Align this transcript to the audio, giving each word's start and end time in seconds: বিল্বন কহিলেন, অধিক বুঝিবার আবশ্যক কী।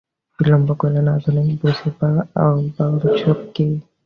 বিল্বন 0.39 0.61
কহিলেন, 0.71 1.07
অধিক 1.17 1.47
বুঝিবার 1.61 2.15
আবশ্যক 2.43 3.39
কী। 3.55 3.67